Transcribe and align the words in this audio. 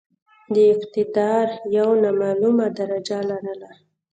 د 0.53 0.55
اقتدار 0.73 1.47
یو 1.77 1.89
نامعموله 2.03 2.67
درجه 2.79 3.19
لرله. 3.29 3.71